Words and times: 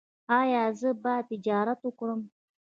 ایا 0.39 0.63
زه 0.79 0.89
باید 1.03 1.25
تجارت 1.31 1.79
وکړم؟ 1.83 2.21